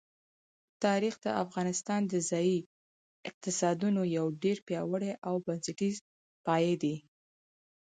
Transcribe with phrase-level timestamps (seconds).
[0.83, 2.57] تاریخ د افغانستان د ځایي
[3.29, 5.95] اقتصادونو یو ډېر پیاوړی او بنسټیز
[6.45, 6.95] پایایه دی.